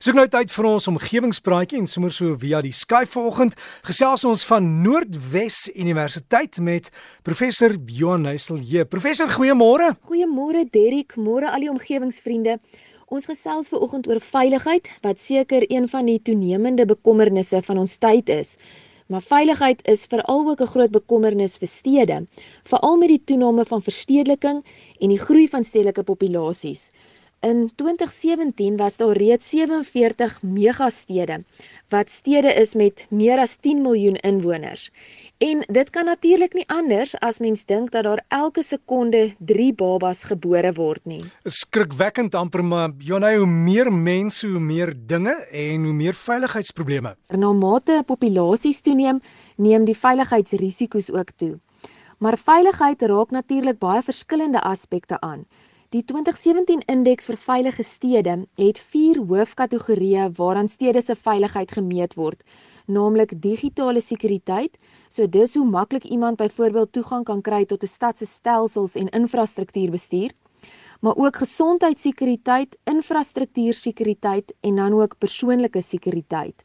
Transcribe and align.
Soek 0.00 0.16
nou 0.16 0.22
tyd 0.32 0.48
vir 0.48 0.64
ons 0.64 0.86
omgewingspraatjie 0.88 1.76
en 1.76 1.86
sommer 1.92 2.12
so 2.16 2.32
via 2.40 2.62
die 2.64 2.70
Skype 2.72 3.10
vanoggend 3.12 3.58
gesels 3.84 4.22
ons 4.24 4.46
van 4.48 4.64
Noordwes 4.80 5.58
Universiteit 5.74 6.56
met 6.64 6.88
professor 7.20 7.74
Johan 7.98 8.24
Nysel. 8.24 8.62
Professor, 8.88 9.28
goeiemôre. 9.28 9.90
Goeiemôre 10.08 10.64
Derrick, 10.72 11.18
môre 11.20 11.52
al 11.52 11.66
die 11.66 11.68
omgewingsvriende. 11.68 12.56
Ons 13.12 13.28
gesels 13.28 13.68
vanoggend 13.68 14.08
oor 14.08 14.24
veiligheid 14.24 14.88
wat 15.04 15.20
seker 15.20 15.68
een 15.68 15.84
van 15.92 16.08
die 16.08 16.16
toenemende 16.24 16.88
bekommernisse 16.88 17.60
van 17.68 17.84
ons 17.84 18.00
tyd 18.00 18.32
is. 18.32 18.56
Maar 19.12 19.20
veiligheid 19.20 19.84
is 19.84 20.08
veral 20.08 20.48
ook 20.48 20.64
'n 20.64 20.72
groot 20.72 20.96
bekommernis 20.96 21.60
vir 21.60 21.68
stede, 21.68 22.26
veral 22.64 22.96
met 22.96 23.08
die 23.12 23.24
toename 23.24 23.68
van 23.68 23.82
verstedeliking 23.82 24.64
en 25.00 25.08
die 25.08 25.20
groei 25.20 25.48
van 25.48 25.64
stedelike 25.64 26.02
populasies. 26.02 26.88
In 27.40 27.70
2017 27.74 28.76
was 28.76 28.96
daar 28.96 29.16
reeds 29.16 29.48
47 29.48 30.42
megastede 30.42 31.44
wat 31.88 32.10
stede 32.10 32.52
is 32.54 32.74
met 32.74 33.06
meer 33.10 33.38
as 33.38 33.56
10 33.56 33.80
miljoen 33.80 34.16
inwoners. 34.16 34.90
En 35.38 35.64
dit 35.66 35.90
kan 35.90 36.04
natuurlik 36.04 36.52
nie 36.54 36.66
anders 36.68 37.14
as 37.18 37.38
mens 37.38 37.64
dink 37.64 37.90
dat 37.90 38.04
daar 38.04 38.20
elke 38.28 38.62
sekonde 38.62 39.34
3 39.38 39.72
babas 39.74 40.22
gebore 40.28 40.72
word 40.72 41.00
nie. 41.04 41.22
Skrikwekkend 41.44 42.34
amper 42.34 42.64
maar 42.64 42.92
Jonay 42.98 43.36
hoe 43.36 43.46
meer 43.46 43.92
mense, 43.92 44.46
hoe 44.46 44.60
meer 44.60 44.92
dinge 45.06 45.34
en 45.50 45.84
hoe 45.84 45.96
meer 45.96 46.14
veiligheidsprobleme. 46.14 47.16
Na 47.28 47.52
mate 47.52 48.02
populasies 48.06 48.80
toeneem, 48.80 49.20
neem 49.56 49.88
die 49.88 49.96
veiligheidsrisiko's 49.96 51.10
ook 51.10 51.32
toe. 51.36 51.56
Maar 52.18 52.36
veiligheid 52.38 53.02
raak 53.02 53.30
natuurlik 53.30 53.78
baie 53.78 54.02
verskillende 54.02 54.60
aspekte 54.60 55.20
aan. 55.20 55.46
Die 55.90 56.04
2017 56.06 56.84
indeks 56.86 57.26
vir 57.26 57.36
veilige 57.42 57.82
stede 57.82 58.34
het 58.60 58.78
vier 58.92 59.16
hoofkategorieë 59.26 60.28
waaraan 60.36 60.68
stede 60.70 61.00
se 61.02 61.16
veiligheid 61.18 61.72
gemeet 61.74 62.12
word, 62.14 62.44
naamlik 62.86 63.32
digitale 63.42 63.98
sekuriteit, 63.98 64.76
so 65.10 65.26
dis 65.26 65.56
hoe 65.58 65.64
maklik 65.66 66.04
iemand 66.06 66.38
byvoorbeeld 66.38 66.92
toegang 66.94 67.24
kan 67.26 67.42
kry 67.42 67.64
tot 67.66 67.82
'n 67.82 67.90
stad 67.90 68.18
se 68.18 68.26
stelsels 68.26 68.94
en 68.94 69.10
infrastruktuurbestuur, 69.20 70.30
maar 71.00 71.16
ook 71.16 71.36
gesondheidssekuriteit, 71.42 72.78
infrastruktuursekuriteit 72.84 74.54
en 74.60 74.76
dan 74.76 74.92
ook 74.94 75.18
persoonlike 75.18 75.82
sekuriteit. 75.82 76.62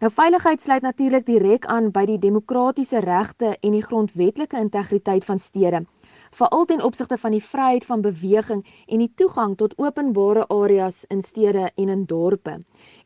Nou 0.00 0.12
veiligheid 0.12 0.62
sluit 0.62 0.82
natuurlik 0.82 1.26
direk 1.26 1.66
aan 1.66 1.90
by 1.90 2.06
die 2.06 2.18
demokratiese 2.18 3.00
regte 3.00 3.56
en 3.60 3.72
die 3.72 3.82
grondwetlike 3.82 4.56
integriteit 4.56 5.24
van 5.24 5.38
stede 5.38 5.84
veral 6.30 6.64
ten 6.64 6.82
opsigte 6.82 7.18
van 7.18 7.30
die 7.30 7.42
vryheid 7.42 7.84
van 7.84 8.00
beweging 8.00 8.64
en 8.86 8.98
die 8.98 9.12
toegang 9.14 9.56
tot 9.56 9.74
openbare 9.78 10.46
areas 10.48 11.04
in 11.08 11.22
stede 11.22 11.70
en 11.74 11.88
in 11.88 12.04
dorpe. 12.04 12.58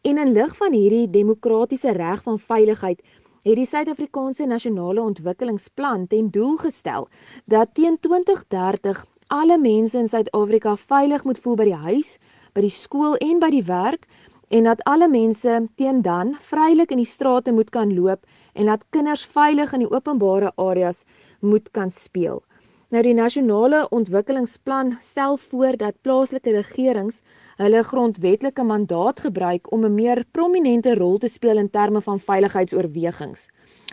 En 0.02 0.18
in 0.18 0.32
lig 0.32 0.56
van 0.56 0.72
hierdie 0.72 1.10
demokratiese 1.10 1.92
reg 1.92 2.22
van 2.22 2.38
veiligheid 2.38 3.02
het 3.42 3.56
die 3.56 3.66
Suid-Afrikaanse 3.66 4.46
Nasionale 4.46 5.00
Ontwikkelingsplan 5.02 6.06
ten 6.06 6.30
doel 6.30 6.56
gestel 6.56 7.08
dat 7.44 7.74
teen 7.74 7.96
2030 8.00 9.06
alle 9.26 9.58
mense 9.58 9.98
in 9.98 10.08
Suid-Afrika 10.08 10.76
veilig 10.76 11.24
moet 11.24 11.38
voel 11.38 11.56
by 11.56 11.64
die 11.70 11.80
huis, 11.86 12.18
by 12.52 12.64
die 12.66 12.74
skool 12.74 13.16
en 13.22 13.38
by 13.40 13.50
die 13.54 13.64
werk 13.64 14.06
en 14.50 14.66
dat 14.66 14.82
alle 14.90 15.06
mense 15.08 15.60
teen 15.78 16.02
dan 16.02 16.34
vrylik 16.34 16.90
in 16.90 16.98
die 16.98 17.08
strate 17.08 17.52
moet 17.54 17.70
kan 17.70 17.92
loop 17.94 18.26
en 18.58 18.66
dat 18.66 18.84
kinders 18.90 19.24
veilig 19.24 19.72
in 19.76 19.84
die 19.84 19.90
openbare 19.90 20.50
areas 20.58 21.04
moet 21.40 21.70
kan 21.70 21.90
speel. 21.90 22.42
Nou 22.90 23.04
die 23.06 23.14
nasionale 23.14 23.84
ontwikkelingsplan 23.94 24.96
stel 25.00 25.36
voor 25.38 25.76
dat 25.78 26.00
plaaslike 26.02 26.50
regerings 26.56 27.20
hulle 27.60 27.82
grondwetlike 27.86 28.64
mandaat 28.66 29.22
gebruik 29.26 29.70
om 29.76 29.84
'n 29.86 29.94
meer 29.94 30.24
prominente 30.30 30.94
rol 30.94 31.18
te 31.18 31.28
speel 31.28 31.62
in 31.62 31.70
terme 31.70 32.00
van 32.00 32.18
veiligheidsoorwegings. 32.20 33.46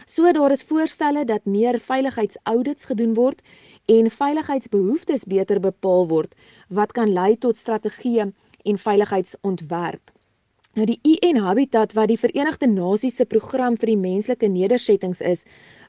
So 0.06 0.32
daar 0.32 0.52
is 0.52 0.64
voorstelle 0.64 1.26
dat 1.26 1.46
meer 1.46 1.80
veiligheidsaudits 1.80 2.86
gedoen 2.86 3.14
word 3.14 3.42
en 3.86 4.10
veiligheidsbehoeftes 4.10 5.24
beter 5.24 5.60
bepaal 5.60 6.08
word 6.08 6.36
wat 6.68 6.92
kan 6.92 7.14
lei 7.14 7.38
tot 7.38 7.58
strategieë 7.58 8.32
en 8.64 8.78
veiligheidsontwerp. 8.78 10.17
Nou 10.78 10.86
die 10.86 11.00
UN 11.10 11.40
Habitat 11.42 11.96
wat 11.98 12.12
die 12.12 12.20
Verenigde 12.22 12.68
Nasies 12.70 13.16
se 13.18 13.26
program 13.26 13.74
vir 13.82 13.90
die 13.90 13.98
menslike 13.98 14.46
nedersettings 14.46 15.24
is, 15.26 15.40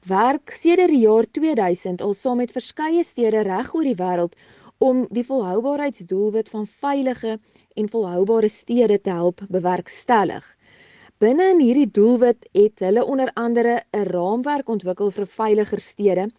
werk 0.08 0.54
sedert 0.56 0.94
die 0.94 1.02
jaar 1.02 1.28
2000 1.38 2.00
al 2.06 2.14
saam 2.16 2.40
met 2.40 2.54
verskeie 2.54 3.02
stede 3.04 3.42
reg 3.44 3.74
oor 3.76 3.84
die 3.84 3.98
wêreld 3.98 4.38
om 4.80 5.02
die 5.12 5.26
volhoubaarheidsdoelwit 5.28 6.48
van 6.54 6.64
veilige 6.86 7.34
en 7.76 7.92
volhoubare 7.92 8.48
stede 8.48 8.96
te 8.96 9.12
help 9.12 9.44
bewerkstellig. 9.52 10.48
Binne 11.20 11.50
in 11.52 11.60
hierdie 11.60 11.90
doelwit 12.00 12.48
het 12.56 12.80
hulle 12.80 13.04
onder 13.04 13.34
andere 13.36 13.82
'n 13.92 14.08
raamwerk 14.08 14.72
ontwikkel 14.72 15.10
vir 15.10 15.28
veiliger 15.36 15.84
stede 15.90 16.30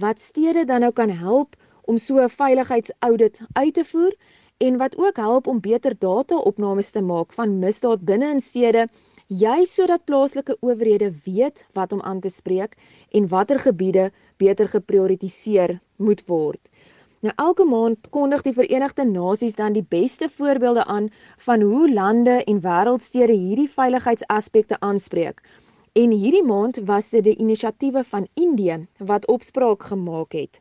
wat 0.00 0.20
stede 0.20 0.64
dan 0.64 0.80
nou 0.80 0.92
kan 0.92 1.10
help 1.10 1.60
om 1.84 1.98
so 1.98 2.16
'n 2.24 2.36
veiligheidsaudit 2.40 3.44
uit 3.52 3.74
te 3.74 3.84
voer 3.84 4.16
en 4.58 4.76
wat 4.76 4.96
ook 4.98 5.16
help 5.16 5.46
om 5.46 5.60
beter 5.60 5.94
data-opnames 5.98 6.90
te 6.90 7.00
maak 7.00 7.32
van 7.32 7.58
misdaad 7.58 8.02
binne 8.04 8.30
in 8.34 8.40
stede, 8.40 8.88
juis 9.26 9.74
sodat 9.74 10.04
plaaslike 10.04 10.56
owerhede 10.60 11.12
weet 11.24 11.66
wat 11.78 11.92
om 11.92 12.02
aan 12.02 12.20
te 12.20 12.28
spreek 12.28 12.74
en 13.10 13.28
watter 13.28 13.58
gebiede 13.58 14.10
beter 14.36 14.68
geprioritiseer 14.68 15.78
moet 15.96 16.24
word. 16.26 16.70
Nou 17.20 17.34
elke 17.36 17.64
maand 17.64 18.10
kondig 18.14 18.42
die 18.46 18.54
Verenigde 18.54 19.04
Nasies 19.04 19.54
dan 19.58 19.74
die 19.74 19.86
beste 19.88 20.28
voorbeelde 20.28 20.84
aan 20.84 21.08
van 21.46 21.60
hoe 21.60 21.92
lande 21.92 22.44
en 22.44 22.60
wêreldstede 22.62 23.34
hierdie 23.34 23.70
veiligheidsaspekte 23.70 24.78
aanspreek. 24.80 25.42
En 25.92 26.10
hierdie 26.10 26.44
maand 26.46 26.78
was 26.86 27.10
dit 27.10 27.24
die 27.24 27.36
inisiatiewe 27.36 28.04
van 28.04 28.28
Indië 28.34 28.86
wat 28.98 29.26
opspraak 29.26 29.82
gemaak 29.82 30.32
het. 30.32 30.60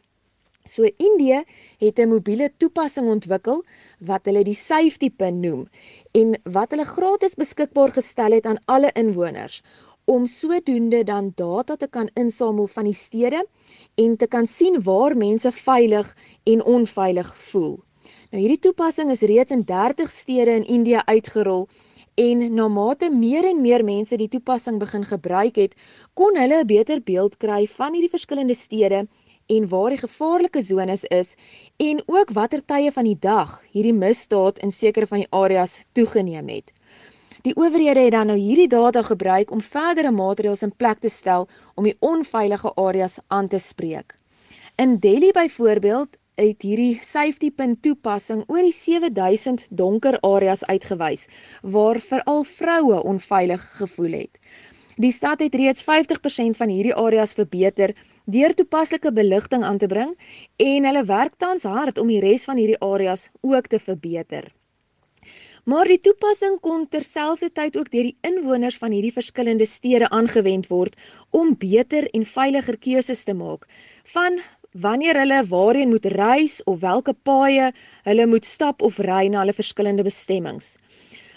So 0.67 0.83
Indië 0.83 1.43
het 1.79 1.99
'n 1.99 2.09
mobiele 2.09 2.51
toepassing 2.57 3.07
ontwikkel 3.07 3.63
wat 3.99 4.25
hulle 4.25 4.43
die 4.43 4.53
safety 4.53 5.09
pin 5.09 5.39
noem 5.39 5.67
en 6.11 6.39
wat 6.43 6.71
hulle 6.71 6.85
gratis 6.85 7.35
beskikbaar 7.35 7.91
gestel 7.91 8.31
het 8.31 8.45
aan 8.45 8.59
alle 8.65 8.91
inwoners 8.93 9.61
om 10.05 10.25
sodoende 10.25 11.03
dan 11.03 11.31
data 11.35 11.75
te 11.75 11.87
kan 11.87 12.09
insamel 12.13 12.67
van 12.67 12.83
die 12.83 12.93
stede 12.93 13.45
en 13.95 14.17
te 14.17 14.27
kan 14.27 14.45
sien 14.45 14.81
waar 14.83 15.17
mense 15.17 15.51
veilig 15.51 16.15
en 16.43 16.63
onveilig 16.63 17.37
voel. 17.37 17.83
Nou 18.31 18.41
hierdie 18.41 18.59
toepassing 18.59 19.11
is 19.11 19.21
reeds 19.21 19.51
in 19.51 19.63
30 19.63 20.09
stede 20.11 20.51
in 20.51 20.67
Indië 20.67 21.01
uitgerol 21.05 21.67
en 22.15 22.53
na 22.53 22.67
mate 22.67 23.09
meer 23.13 23.45
en 23.45 23.61
meer 23.61 23.83
mense 23.83 24.17
die 24.17 24.29
toepassing 24.31 24.79
begin 24.79 25.03
gebruik 25.05 25.55
het, 25.55 25.75
kon 26.13 26.39
hulle 26.39 26.63
'n 26.63 26.67
beter 26.67 27.01
beeld 27.01 27.37
kry 27.37 27.67
van 27.67 27.93
hierdie 27.93 28.15
verskillende 28.15 28.55
stede 28.55 29.07
en 29.47 29.67
waar 29.71 29.89
die 29.89 30.01
gevaarlike 30.01 30.61
sones 30.61 31.03
is 31.03 31.35
en 31.77 32.01
ook 32.05 32.31
watter 32.35 32.63
tye 32.65 32.91
van 32.91 33.07
die 33.07 33.17
dag 33.19 33.61
hierdie 33.71 33.95
misdaad 33.95 34.59
in 34.59 34.71
sekere 34.71 35.07
van 35.07 35.23
die 35.23 35.31
areas 35.31 35.79
toegeneem 35.91 36.49
het. 36.51 36.71
Die 37.47 37.55
owerhede 37.55 38.03
het 38.07 38.11
dan 38.11 38.27
nou 38.27 38.37
hierdie 38.37 38.67
data 38.67 39.01
gebruik 39.07 39.51
om 39.51 39.61
verdere 39.63 40.11
maatreëls 40.11 40.65
in 40.67 40.73
plek 40.75 40.99
te 40.99 41.09
stel 41.09 41.47
om 41.75 41.87
die 41.87 41.95
onveilige 41.99 42.73
areas 42.75 43.19
aan 43.27 43.47
te 43.47 43.59
spreek. 43.59 44.15
In 44.75 44.97
Delhi 44.99 45.31
byvoorbeeld 45.31 46.17
het 46.37 46.61
hierdie 46.61 46.99
safety 47.01 47.49
pin 47.49 47.79
toepassing 47.81 48.43
oor 48.47 48.61
die 48.61 48.75
7000 48.75 49.63
donker 49.69 50.19
areas 50.27 50.65
uitgewys 50.65 51.27
waar 51.61 51.97
veral 52.03 52.43
vroue 52.43 52.99
onveilig 53.03 53.63
gevoel 53.77 54.19
het. 54.19 54.37
Die 54.97 55.11
stad 55.13 55.43
het 55.45 55.53
reeds 55.53 55.83
50% 55.85 56.57
van 56.57 56.71
hierdie 56.73 56.93
areas 56.97 57.35
verbeter 57.37 57.91
deur 58.25 58.53
toepaslike 58.57 59.11
beligting 59.13 59.63
aan 59.63 59.77
te 59.77 59.85
bring 59.91 60.15
en 60.57 60.87
hulle 60.89 61.03
werk 61.05 61.35
tans 61.37 61.67
hard 61.69 61.99
om 62.01 62.09
die 62.09 62.21
res 62.23 62.47
van 62.49 62.57
hierdie 62.57 62.79
areas 62.81 63.27
ook 63.45 63.67
te 63.69 63.79
verbeter. 63.79 64.47
Maar 65.69 65.85
die 65.91 65.99
toepassing 66.01 66.55
kon 66.63 66.87
terselfdertyd 66.89 67.77
ook 67.77 67.91
deur 67.93 68.09
die 68.09 68.17
inwoners 68.25 68.79
van 68.81 68.95
hierdie 68.95 69.13
verskillende 69.13 69.67
stede 69.69 70.09
aangewend 70.09 70.69
word 70.71 70.97
om 71.29 71.53
beter 71.53 72.09
en 72.17 72.25
veiliger 72.25 72.79
keuses 72.81 73.21
te 73.27 73.37
maak 73.37 73.69
van 74.15 74.41
wanneer 74.87 75.21
hulle 75.21 75.43
waarheen 75.51 75.93
moet 75.93 76.09
reis 76.17 76.57
of 76.65 76.81
watter 76.81 77.13
paaie 77.29 77.69
hulle 78.09 78.27
moet 78.33 78.49
stap 78.49 78.81
of 78.81 78.97
ry 79.05 79.27
na 79.29 79.45
hulle 79.45 79.53
verskillende 79.53 80.07
bestemmings. 80.09 80.73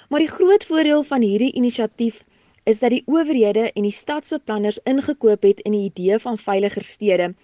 Maar 0.08 0.24
die 0.24 0.32
groot 0.32 0.64
voordeel 0.64 1.04
van 1.12 1.28
hierdie 1.28 1.52
inisiatief 1.60 2.24
is 2.64 2.78
dat 2.78 2.90
die 2.90 3.02
owerhede 3.06 3.72
en 3.72 3.82
die 3.82 3.94
stadsbeplanners 3.94 4.78
ingekoop 4.84 5.42
het 5.42 5.60
in 5.60 5.72
die 5.72 5.84
idee 5.88 6.18
van 6.18 6.38
veiliger 6.38 6.82
stede 6.82 7.34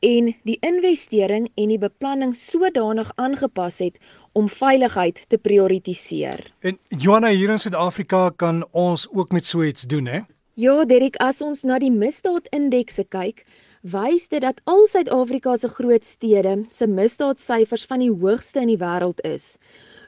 en 0.00 0.34
die 0.42 0.56
investering 0.60 1.48
en 1.54 1.68
die 1.68 1.78
beplanning 1.78 2.36
sodanig 2.36 3.12
aangepas 3.14 3.78
het 3.78 3.98
om 4.32 4.48
veiligheid 4.48 5.24
te 5.28 5.38
prioritiseer. 5.38 6.52
En 6.60 6.78
Johanna 6.88 7.30
hier 7.30 7.50
in 7.50 7.58
Suid-Afrika 7.58 8.30
kan 8.36 8.66
ons 8.70 9.08
ook 9.12 9.32
met 9.32 9.44
so 9.44 9.62
iets 9.62 9.82
doen, 9.82 10.06
hè? 10.06 10.20
Ja, 10.54 10.84
Derek, 10.84 11.16
as 11.16 11.40
ons 11.42 11.64
na 11.66 11.80
die 11.82 11.90
misdaadindekse 11.90 13.04
kyk, 13.10 13.42
wys 13.84 14.30
dit 14.32 14.40
dat 14.40 14.60
al 14.64 14.86
Suid-Afrika 14.88 15.56
se 15.60 15.68
groot 15.68 16.04
stede 16.04 16.54
se 16.72 16.86
misdaadsyfers 16.88 17.84
van 17.90 18.00
die 18.00 18.10
hoogste 18.10 18.62
in 18.64 18.70
die 18.72 18.80
wêreld 18.80 19.20
is. 19.28 19.58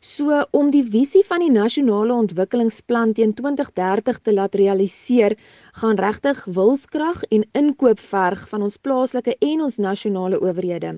So 0.01 0.39
om 0.57 0.71
die 0.73 0.85
visie 0.85 1.25
van 1.29 1.45
die 1.45 1.51
nasionale 1.53 2.15
ontwikkelingsplan 2.15 3.13
teen 3.13 3.35
2030 3.37 4.23
te 4.23 4.33
laat 4.33 4.57
realiseer, 4.57 5.37
gaan 5.83 6.01
regtig 6.01 6.41
wilskrag 6.45 7.23
en 7.29 7.45
inkoop 7.53 8.01
verg 8.01 8.49
van 8.49 8.65
ons 8.65 8.81
plaaslike 8.81 9.37
en 9.41 9.67
ons 9.69 9.77
nasionale 9.77 10.41
owerhede. 10.41 10.97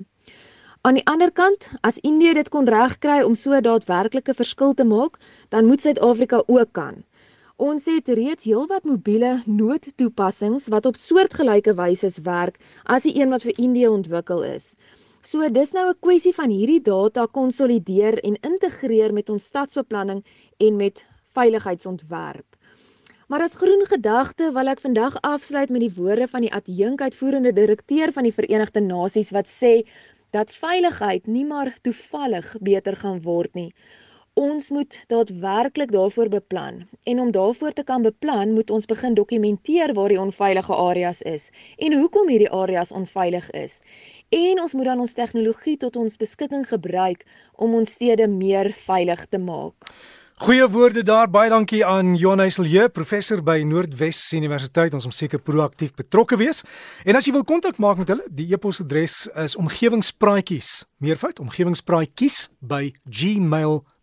Aan 0.87 0.95
die 0.95 1.07
ander 1.11 1.31
kant, 1.35 1.67
as 1.83 1.99
Indië 2.07 2.37
dit 2.37 2.49
kon 2.49 2.67
regkry 2.71 3.19
om 3.27 3.35
so 3.35 3.59
daadwerklike 3.59 4.33
verskil 4.33 4.71
te 4.73 4.87
maak, 4.87 5.19
dan 5.51 5.67
moet 5.67 5.83
Suid-Afrika 5.83 6.45
ook 6.47 6.71
kan. 6.71 7.03
Ons 7.59 7.89
het 7.91 8.07
reeds 8.15 8.45
heelwat 8.47 8.85
mobiele 8.87 9.29
noodtoepassings 9.43 10.69
wat 10.71 10.85
op 10.87 10.95
soortgelyke 10.95 11.73
wyse 11.75 12.07
werk 12.23 12.55
as 12.95 13.03
die 13.03 13.11
een 13.17 13.33
wat 13.35 13.43
vir 13.43 13.59
Indië 13.59 13.89
ontwikkel 13.91 14.45
is. 14.47 14.67
So 15.27 15.43
dis 15.57 15.73
nou 15.75 15.83
'n 15.89 15.99
kwessie 15.99 16.33
van 16.37 16.53
hierdie 16.55 16.79
data 16.79 17.27
konsolideer 17.27 18.19
en 18.23 18.39
integreer 18.51 19.13
met 19.13 19.29
ons 19.29 19.43
stadsbeplanning 19.51 20.23
en 20.57 20.75
met 20.75 21.05
veiligheidsontwerp. 21.35 22.55
Maar 23.27 23.41
as 23.41 23.59
groen 23.59 23.85
gedagte 23.85 24.51
wil 24.53 24.67
ek 24.67 24.79
vandag 24.79 25.21
afsluit 25.21 25.69
met 25.69 25.81
die 25.81 25.95
woorde 25.97 26.27
van 26.27 26.41
die 26.41 26.53
adjunkuitvoerende 26.53 27.53
direkteur 27.53 28.11
van 28.11 28.23
die 28.23 28.33
Verenigde 28.33 28.79
Nasies 28.79 29.31
wat 29.31 29.47
sê 29.47 29.83
dat 30.31 30.51
veiligheid 30.51 31.27
nie 31.27 31.45
maar 31.45 31.75
toevallig 31.81 32.55
beter 32.61 32.95
gaan 32.95 33.21
word 33.21 33.53
nie. 33.53 33.73
Ons 34.39 34.69
moet 34.69 34.95
daadwerklik 35.11 35.91
daarvoor 35.91 36.29
beplan 36.29 36.87
en 37.03 37.19
om 37.19 37.31
daarvoor 37.31 37.73
te 37.75 37.83
kan 37.83 38.01
beplan, 38.01 38.53
moet 38.53 38.69
ons 38.69 38.85
begin 38.85 39.13
dokumenteer 39.13 39.91
waar 39.93 40.13
die 40.13 40.19
onveilige 40.19 40.75
areas 40.75 41.19
is 41.21 41.49
en 41.77 41.95
hoekom 41.99 42.29
hierdie 42.31 42.51
areas 42.51 42.93
onveilig 42.95 43.49
is. 43.51 43.81
En 44.29 44.61
ons 44.63 44.73
moet 44.73 44.87
dan 44.87 45.03
ons 45.03 45.13
tegnologie 45.13 45.75
tot 45.77 45.99
ons 45.99 46.15
beskikking 46.17 46.63
gebruik 46.69 47.25
om 47.55 47.75
ons 47.81 47.91
stede 47.91 48.29
meer 48.31 48.71
veilig 48.85 49.25
te 49.27 49.43
maak. 49.43 49.91
Goeie 50.39 50.69
woorde 50.71 51.03
daar. 51.03 51.27
Baie 51.27 51.51
dankie 51.51 51.83
aan 51.85 52.15
Johan 52.15 52.39
Heiselje, 52.39 52.87
professor 52.89 53.43
by 53.43 53.59
Noordwes 53.67 54.23
Universiteit. 54.31 54.95
Ons 54.95 55.09
moet 55.09 55.19
seker 55.19 55.43
proaktief 55.43 55.91
betrokke 55.99 56.39
wees. 56.39 56.63
En 57.03 57.19
as 57.19 57.27
jy 57.27 57.35
wil 57.35 57.43
kontak 57.43 57.75
maak 57.75 57.99
met 57.99 58.15
hulle, 58.15 58.31
die 58.31 58.47
e-posadres 58.55 59.25
is 59.35 59.59
omgewingspraatjies, 59.59 60.85
meervoud 61.03 61.43
omgewingspraatjies 61.43 62.45
by 62.63 62.85
gmail.com 63.03 63.97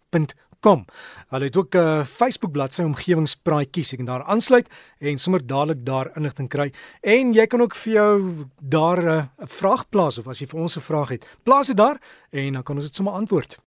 kom. 0.61 0.85
Hulle 1.29 1.45
het 1.45 1.57
ook 1.57 1.75
'n 1.75 1.79
uh, 1.79 2.05
Facebook 2.05 2.53
bladsy 2.53 2.83
omgewingspraatjies. 2.83 3.91
Jy 3.91 3.97
kan 3.97 4.07
daar 4.07 4.25
aansluit 4.25 4.69
en 4.99 5.19
sommer 5.19 5.47
dadelik 5.47 5.85
daar 5.85 6.11
inligting 6.17 6.49
kry. 6.49 6.73
En 7.01 7.33
jy 7.33 7.47
kan 7.47 7.61
ook 7.61 7.75
vir 7.75 7.93
jou 7.93 8.47
daar 8.61 9.03
'n 9.03 9.09
uh, 9.09 9.25
vraag 9.39 9.89
plaas 9.89 10.19
of 10.19 10.27
as 10.29 10.39
jy 10.39 10.47
vir 10.47 10.61
ons 10.61 10.77
'n 10.77 10.81
vraag 10.81 11.09
het, 11.09 11.27
plaas 11.43 11.67
dit 11.67 11.77
daar 11.77 12.01
en 12.31 12.53
dan 12.53 12.63
kan 12.63 12.75
ons 12.75 12.85
dit 12.85 12.95
sommer 12.95 13.15
antwoord. 13.15 13.66